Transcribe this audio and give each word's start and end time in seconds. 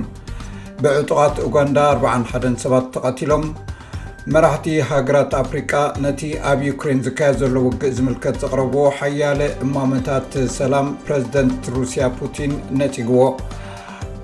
ብዕጡቓት 0.84 1.36
ኡጋንዳ 1.48 1.78
41 2.02 2.64
ሰባት 2.66 2.86
ተቐቲሎም 2.98 3.46
መራሕቲ 4.36 4.64
ሃገራት 4.90 5.34
ኣፍሪቃ 5.42 5.74
ነቲ 6.06 6.22
ኣብ 6.52 6.62
ዩክሬን 6.68 7.04
ዝካየድ 7.06 7.36
ዘሎ 7.42 7.54
ውግእ 7.66 7.94
ዝምልከት 7.98 8.38
ዘቕረብዎ 8.42 8.80
ሓያለ 8.98 9.40
እማምታት 9.66 10.34
ሰላም 10.58 10.88
ፕረዚደንት 11.06 11.70
ሩሲያ 11.76 12.04
ፑቲን 12.18 12.54
ነፂግዎ 12.82 13.22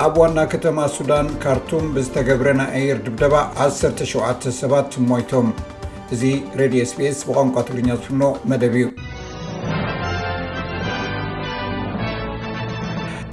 ኣብ 0.08 0.16
ዋና 0.24 0.40
ከተማ 0.56 0.80
ሱዳን 0.98 1.30
ካርቱም 1.46 1.88
ብዝተገብረ 1.98 2.52
ናይ 2.60 2.74
አየር 2.82 3.00
ድብደባ 3.08 3.36
17 3.70 4.50
ሰባት 4.62 5.00
ሞይቶም 5.12 5.50
እዚ 6.16 6.24
ሬድዮ 6.62 6.84
ስፔስ 6.94 7.22
ብቋንቋ 7.30 7.56
ትግርኛ 7.70 7.92
ዝፍኖ 8.04 8.24
መደብ 8.52 8.76
እዩ 8.82 8.86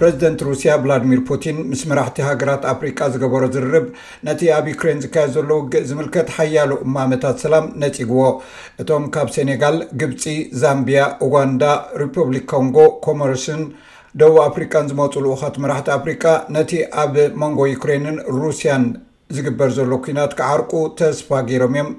ረዚደንት 0.03 0.41
ሩስያ 0.49 0.73
ቭላድሚር 0.83 1.21
ፑቲን 1.29 1.57
ምስ 1.71 1.81
መራሕቲ 1.91 2.19
ሃገራት 2.29 2.63
ኣፍሪቃ 2.73 2.99
ዝገበሮ 3.15 3.43
ዝርርብ 3.55 3.87
ነቲ 4.29 4.41
ኣብ 4.57 4.67
ዩኩሬን 4.73 5.03
ዝካየድ 5.05 5.33
ዘሎ 5.37 5.51
ውግእ 5.59 5.85
ዝምልከት 5.91 6.29
ሓያሉ 6.37 6.71
እማመታት 6.87 7.39
ሰላም 7.45 7.67
ነፂግዎ 7.83 8.23
እቶም 8.83 9.05
ካብ 9.17 9.29
ሴኔጋል 9.37 9.77
ግብፂ 10.03 10.23
ዛምቢያ 10.63 11.03
ኡጋንዳ 11.27 11.65
ሪፐብሊክ 12.03 12.47
ኮንጎ 12.55 12.79
ኮመርስን 13.07 13.63
ደቡብ 14.23 14.39
አፍሪካን 14.49 14.89
ዝመፁ 14.93 15.13
ልኡካት 15.27 15.57
መራሕቲ 15.65 15.89
ኣፍሪካ 15.99 16.25
ነቲ 16.57 16.73
ኣብ 17.03 17.15
መንጎ 17.43 17.61
ዩክሬንን 17.75 18.17
ሩስያን 18.43 18.87
ዝግበር 19.37 19.71
ዘሎ 19.81 19.93
ኩናት 20.07 20.33
ክዓርቁ 20.41 20.71
ተስፋ 21.01 21.29
ገይሮም 21.51 21.75
እዮም 21.77 21.91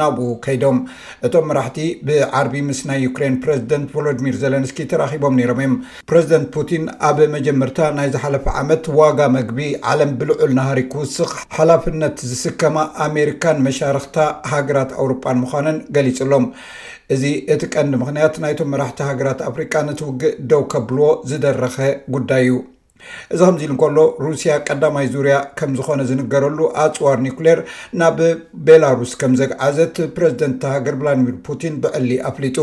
ናብኡ 0.00 0.28
ከይዶም 0.44 0.78
እቶም 1.26 1.46
መራሕቲ 1.50 1.78
ብዓርቢ 2.08 2.54
ምስ 2.68 2.80
ናይ 2.88 2.98
ዩክሬን 3.06 3.34
ፕረዚደንት 3.44 3.88
ቨሎዲሚር 3.96 4.36
ዘለንስ 4.42 4.72
ተራኪቦም 4.92 5.36
ነሮም 5.40 5.56
እዮም 5.64 5.74
ፕረዚደንት 6.10 6.48
ፑቲን 6.56 6.84
ኣብ 7.08 7.18
መጀመርታ 7.36 7.78
ናይ 7.98 8.08
ዝ 8.14 8.22
ሓለፈ 8.24 8.46
ዓመት 8.62 8.84
ዋጋ 9.00 9.20
መግቢ 9.36 9.60
ዓለም 9.92 10.12
ብልዑል 10.22 10.52
ናሃሪ 10.60 10.82
ክውስኽ 10.94 11.32
ሓላፍነት 11.58 12.16
ዝስከማ 12.30 12.76
ኣሜሪካን 13.08 13.58
መሻርክታ 13.68 14.18
ሃገራት 14.54 14.92
ኣውሮጳ 15.02 15.26
ምዃንን 15.44 15.78
ገሊፅሎም 15.96 16.46
እዚ 17.14 17.22
እቲ 17.54 17.62
ቀንዲ 17.76 17.96
ምክንያት 18.02 18.34
ናይቶም 18.44 18.70
መራሕቲ 18.74 19.00
ሃገራት 19.10 19.40
ኣፍሪቃ 19.50 19.72
እትውግእ 19.94 20.36
ደው 20.52 20.62
ከብልዎ 20.74 21.06
ዝደረኸ 21.32 21.76
ጉዳይ 22.14 22.42
እዩ 22.48 22.52
እዚ 23.34 23.40
ከምዚ 23.46 23.62
ኢሉ 23.66 23.70
እንከሎ 23.74 23.98
ሩስያ 24.24 24.52
ቀዳማይ 24.68 25.06
ዙርያ 25.14 25.36
ከም 25.58 25.70
ዝኾነ 25.78 26.00
ዝንገረሉ 26.08 26.58
ኣፅዋር 26.84 27.18
ኒኩሌር 27.26 27.58
ናብ 28.00 28.18
ቤላሩስ 28.66 29.12
ከም 29.20 29.32
ዘግዓዘት 29.40 29.96
ፕረዚደንት 30.16 30.62
ሃገር 30.74 30.96
ብላድሚር 31.00 31.36
ፑቲን 31.48 31.76
ብዕሊ 31.84 32.10
ኣፍሊጡ 32.30 32.58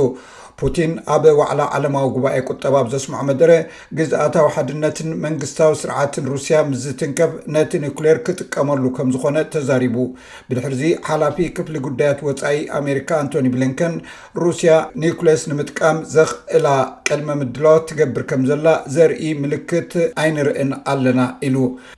ፑቲን 0.62 0.92
ኣብ 1.16 1.24
ዋዕላ 1.40 1.62
ዓለማዊ 1.76 2.08
ጉባኤ 2.16 2.38
ቁጠባ 2.50 2.74
ኣብዘስምዖ 2.84 3.20
መደረ 3.30 3.52
ግዝኣታዊ 3.98 4.48
ሓድነትን 4.56 5.10
መንግስታዊ 5.26 5.74
ስርዓትን 5.82 6.26
ሩስያ 6.34 6.58
ምስዝትንከፍ 6.72 7.32
ነቲ 7.56 7.72
ኒኩሌር 7.86 8.18
ክጥቀመሉ 8.28 8.84
ከም 8.98 9.10
ዝኾነ 9.16 9.38
ተዛሪቡ 9.54 9.98
ብልሕሪዚ 10.50 10.84
ሓላፊ 11.10 11.38
ክፍሊ 11.60 11.76
ጉዳያት 11.88 12.20
ወፃኢ 12.28 12.58
ኣሜሪካ 12.80 13.10
ኣንቶኒ 13.24 13.48
ብሊንከን 13.56 13.94
ሩስያ 14.44 14.72
ኒኩሌስ 15.04 15.44
ንምጥቃም 15.52 16.00
ዘኽእላ 16.16 16.68
ቅድመ 17.10 17.30
ምድለት 17.42 17.86
ትገብር 17.92 18.24
ከም 18.32 18.42
ዘላ 18.50 18.68
ዘርኢ 18.96 19.24
ምልክት 19.44 19.92
ኣይንርኢን 20.24 20.72
ኣለና 20.94 21.22
ኢሉ 21.50 21.56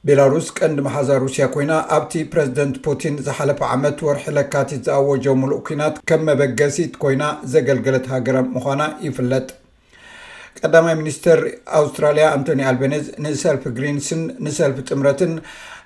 ቤላሩስ 0.10 0.48
ቀንዲ 0.60 0.78
መሓዛ 0.90 1.10
ሩስያ 1.26 1.44
ኮይና 1.56 1.74
ኣብቲ 1.98 2.14
ፕረዚደንት 2.34 2.76
ፑቲን 2.86 3.16
ዝሓለፈ 3.28 3.60
ዓመት 3.78 3.98
ወርሒ 4.10 4.26
ለካቲት 4.38 4.84
ዝኣወጀ 4.90 5.26
ሙሉእ 5.42 5.60
ኩናት 5.68 5.96
ከም 6.12 6.24
መበገሲት 6.30 6.94
ኮይና 7.04 7.24
ዘገልገለት 7.56 8.06
ሃገረም 8.14 8.48
ምኳና 8.56 8.84
ይፍለጥ 9.08 9.48
ቀዳማይ 10.60 10.96
ሚኒስተር 11.02 11.38
ኣውስትራልያ 11.80 12.26
ኣንቶኒ 12.36 12.62
ኣልቤኒዝ 12.70 13.06
ንሰልፊ 13.26 13.64
ግሪንስን 13.78 14.22
ንሰልፊ 14.46 14.78
ጥምረትን 14.90 15.32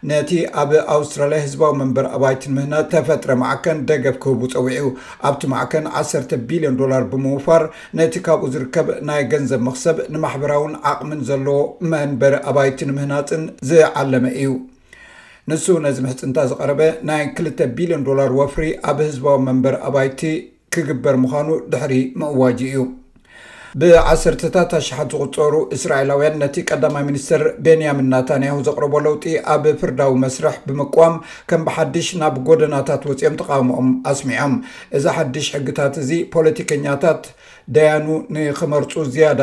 ነቲ 0.09 0.31
ኣብ 0.61 0.71
ኣውስትራልያ 0.95 1.37
ህዝባዊ 1.43 1.69
መንበሪ 1.81 2.05
ኣባይቲ 2.15 2.43
ንምህና 2.51 2.73
ተፈጥረ 2.93 3.31
ማዕከን 3.43 3.77
ደገፍ 3.89 4.15
ክህቡ 4.23 4.41
ፀውዕ 4.53 4.87
ኣብቲ 5.29 5.43
ማዕከን 5.53 5.85
1 6.01 6.33
ቢልዮን 6.49 6.77
ዶላር 6.81 7.03
ብምውፋር 7.11 7.63
ነቲ 7.99 8.15
ካብኡ 8.27 8.49
ዝርከብ 8.55 8.89
ናይ 9.09 9.21
ገንዘብ 9.33 9.61
መክሰብ 9.67 9.99
ንማሕበራውን 10.15 10.73
ዓቅምን 10.91 11.21
ዘለ 11.29 11.47
መንበሪ 11.93 12.35
ኣባይቲ 12.51 12.81
ንምህናፅን 12.89 13.45
ዝዓለመ 13.69 14.25
እዩ 14.41 14.53
ንሱ 15.51 15.65
ነዚ 15.85 15.97
ምሕፅንታ 16.07 16.37
ዝቀረበ 16.51 16.81
ናይ 17.11 17.23
2ልተ 17.39 17.69
ቢልዮን 17.77 18.05
ዶላር 18.09 18.29
ወፍሪ 18.41 18.67
ኣብ 18.91 18.99
ህዝባዊ 19.07 19.37
መንበሪ 19.49 19.75
ኣባይቲ 19.89 20.21
ክግበር 20.75 21.15
ምዃኑ 21.23 21.47
ድሕሪ 21.71 21.93
መእዋጂ 22.19 22.59
እዩ 22.69 22.77
ብ1ሰርታት 23.79 24.71
ኣሽሓት 24.77 25.09
ዝቁፀሩ 25.13 25.55
እስራኤላውያን 25.75 26.37
ነቲ 26.43 26.55
ቀዳማ 26.71 26.95
ሚኒስትር 27.07 27.41
ቤንያሚን 27.65 28.07
ናታንያሁ 28.13 28.55
ዘቕርቦ 28.67 28.93
ለውጢ 29.07 29.25
ኣብ 29.53 29.63
ፍርዳዊ 29.81 30.11
መስርሕ 30.21 30.55
ብምቋም 30.67 31.15
ከም 31.49 31.63
ብሓድሽ 31.67 32.07
ናብ 32.21 32.35
ጎደናታት 32.49 33.03
ወፂኦም 33.09 33.35
ተቃምኦም 33.41 33.89
ኣስሚዖም 34.11 34.53
እዚ 34.99 35.05
ሓድሽ 35.17 35.47
ሕግታት 35.57 35.93
እዚ 36.03 36.11
ፖለቲከኛታት 36.37 37.21
ደያኑ 37.77 38.07
ንክመርፁ 38.37 38.93
ዝያዳ 39.15 39.41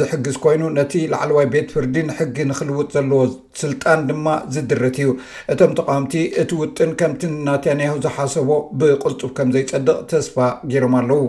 ዝሕግዝ 0.00 0.36
ኮይኑ 0.46 0.62
ነቲ 0.80 0.94
ላዕለ 1.14 1.30
ዋይ 1.38 1.48
ቤት 1.54 1.68
ፍርዲ 1.76 1.94
ንሕጊ 2.10 2.36
ንክልውጥ 2.52 2.88
ዘለዎ 2.98 3.22
ስልጣን 3.62 4.06
ድማ 4.10 4.26
ዝድርት 4.56 4.98
እዩ 5.04 5.08
እቶም 5.54 5.74
ተቃምቲ 5.80 6.14
እቲ 6.44 6.50
ውጥን 6.64 6.92
ከምቲ 7.02 7.22
ናታንያሁ 7.48 7.96
ዝሓሰቦ 8.06 8.50
ብቅልጡብ 8.80 9.32
ከምዘይፀድቕ 9.38 9.98
ተስፋ 10.12 10.36
ገይሮም 10.72 10.96
ኣለው 11.02 11.22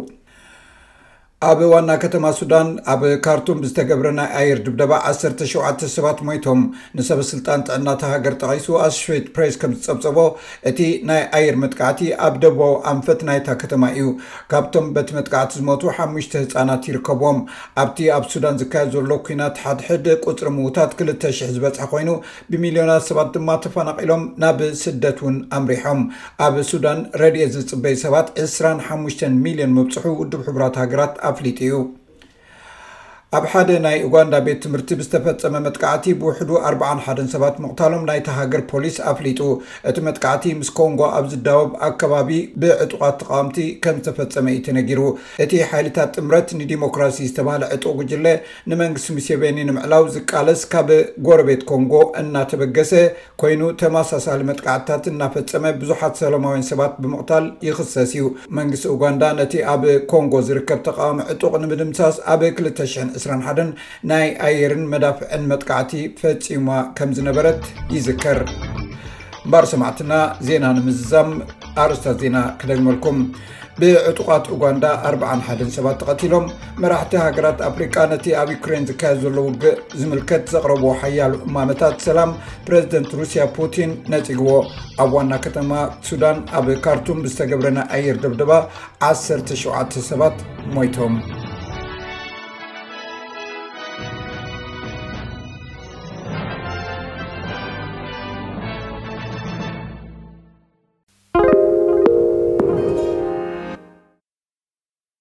ኣብ 1.50 1.60
ዋና 1.72 1.92
ከተማ 2.02 2.26
ሱዳን 2.38 2.68
ኣብ 2.92 3.02
ካርቱም 3.26 3.58
ዝተገብረ 3.70 4.08
ናይ 4.20 4.30
ኣየር 4.42 4.60
ድብደባ 4.66 4.94
17 5.08 5.82
ሰባት 5.96 6.20
ሞይቶም 6.28 6.62
ንሰበስልጣን 6.98 7.64
ጥዕና 7.68 7.90
ሃገር 8.12 8.36
ጠቒሱ 8.42 8.68
ኣስፌት 8.86 9.26
ፕራስ 9.36 9.56
ከም 9.62 9.72
ዝፀብፀቦ 9.86 10.18
እቲ 10.70 10.80
ናይ 11.10 11.22
ኣየር 11.40 11.58
መጥካዕቲ 11.64 12.02
ኣብ 12.28 12.38
ደቦ 12.46 12.60
ኣንፈት 12.92 13.20
ናይታ 13.30 13.48
ከተማ 13.64 13.84
እዩ 13.98 14.06
ካብቶም 14.54 14.88
በቲ 14.96 15.10
መጥካዕቲ 15.18 15.54
ዝሞቱ 15.60 15.84
ሓሙሽተ 15.98 16.34
ህፃናት 16.44 16.88
ይርከብዎም 16.92 17.40
ኣብቲ 17.84 18.00
ኣብ 18.16 18.26
ሱዳን 18.36 18.58
ዝካየድ 18.62 18.90
ዘሎ 18.96 19.12
ኩናት 19.28 19.60
ሓድሕድ 19.66 20.08
ቁፅሪ 20.32 20.50
ምዉታት 20.58 20.92
2ል00 21.04 21.54
ዝበፅሒ 21.58 21.86
ኮይኑ 21.94 22.10
ብሚልዮናት 22.54 23.06
ሰባት 23.12 23.30
ድማ 23.38 23.50
ተፈናቂሎም 23.68 24.26
ናብ 24.46 24.60
ስደት 24.84 25.22
እውን 25.26 25.38
ኣምሪሖም 25.60 26.02
ኣብ 26.48 26.58
ሱዳን 26.72 27.00
ረድኤ 27.24 27.46
ዝፅበይ 27.58 27.98
ሰባት 28.06 28.28
2ሓ 28.48 29.00
ሚሊዮን 29.46 29.74
ምብፅሑ 29.80 30.06
ውድ 30.24 30.34
ሕቡራት 30.50 30.76
ሃገራት 30.86 31.16
فليتيوب 31.36 31.96
ኣብ 33.36 33.46
ሓደ 33.52 33.72
ናይ 33.84 33.96
ኡጋንዳ 34.08 34.36
ቤት 34.46 34.60
ትምህርቲ 34.64 34.92
ብዝተፈፀመ 34.98 35.56
መጥካዕቲ 35.66 36.06
ብውሕዱ 36.20 36.50
4ርዓ 36.68 36.90
ሓደን 37.06 37.28
ሰባት 37.32 37.56
ምቕታሎም 37.64 38.04
ናይ 38.10 38.20
ተሃገር 38.28 38.62
ፖሊስ 38.72 38.98
ኣፍሊጡ 39.12 39.40
እቲ 39.90 39.98
መጥካዕቲ 40.08 40.46
ምስ 40.60 40.70
ኮንጎ 40.80 41.02
ኣብ 41.18 41.26
ዝዳወብ 41.32 41.72
ኣከባቢ 41.88 42.30
ብዕጡቃት 42.64 43.16
ተቃዋምቲ 43.22 43.58
ከም 43.86 43.96
ዝተፈፀመ 44.04 44.46
እዩ 44.54 44.60
ተነጊሩ 44.68 45.02
እቲ 45.46 45.52
ሓይልታት 45.72 46.12
ጥምረት 46.20 46.52
ንዲሞክራሲ 46.62 47.18
ዝተባሃለ 47.30 47.64
ዕጡቅ 47.78 47.94
ጉጅለ 48.00 48.26
ንመንግስቲ 48.74 49.10
ሙስቨኒ 49.18 49.58
ንምዕላው 49.70 50.06
ዝቃለስ 50.16 50.64
ካብ 50.76 50.92
ጎረቤት 51.30 51.64
ኮንጎ 51.72 51.94
እናተበገሰ 52.22 52.94
ኮይኑ 53.44 53.62
ተመሳሳሊ 53.84 54.42
መጥካዕትታት 54.52 55.04
እናፈፀመ 55.14 55.66
ብዙሓት 55.84 56.16
ሰላማውያን 56.24 56.68
ሰባት 56.72 56.96
ብምቕታል 57.04 57.48
ይክሰስ 57.70 58.14
እዩ 58.20 58.24
መንግስቲ 58.62 58.86
ኡጋንዳ 58.96 59.24
ነቲ 59.42 59.54
ኣብ 59.74 59.84
ኮንጎ 60.14 60.34
ዝርከብ 60.52 60.82
ተቃዋሚ 60.90 61.20
ዕጡቅ 61.36 61.54
ንምድምሳስ 61.66 62.16
ኣብ 62.36 62.42
2ል00ን 62.54 63.10
21ን 63.34 63.70
ናይ 64.12 64.28
ኣየርን 64.48 64.84
መዳፍዕን 64.94 65.44
መጥካዕቲ 65.52 65.94
ፈፂማ 66.22 66.70
ከም 67.00 67.12
ዝነበረት 67.20 67.60
ይዝከር 67.96 68.40
ባር 69.54 69.66
ሰማዕትና 69.74 70.14
ዜና 70.48 70.66
ንምዝዛም 70.78 71.30
ኣርስታት 71.84 72.18
ዜና 72.24 72.38
ክደግመልኩም 72.62 73.18
ብዕጡቃት 73.82 74.46
ኡጋንዳ 74.54 74.86
401 75.08 75.72
ሰባት 75.78 75.98
ተቐቲሎም 76.02 76.46
መራሕቲ 76.82 77.14
ሃገራት 77.24 77.60
ኣፍሪቃ 77.70 77.96
ነቲ 78.12 78.26
ኣብ 78.42 78.50
ዩክራን 78.56 78.88
ዝካየ 78.90 79.20
ዘሎ 79.24 79.36
ውግእ 79.48 79.82
ዝምልከት 80.02 80.46
ዘቕረቦ 80.54 80.84
ሓያሉ 81.02 81.34
እማኖታት 81.50 81.98
ሰላም 82.08 82.32
ፕረዚደንት 82.70 83.12
ሩስያ 83.22 83.44
ፑቲን 83.58 83.92
ነፂግዎ 84.16 84.54
ኣብ 85.06 85.12
ዋና 85.20 85.34
ከተማ 85.46 85.72
ሱዳን 86.10 86.40
ኣብ 86.60 86.68
ካርቱም 86.86 87.22
ዝተገብረና 87.32 87.82
ኣየር 87.98 88.20
ደብደባ 88.26 88.54
17 89.12 90.00
ሰባት 90.12 90.38
ሞይቶም 90.78 91.35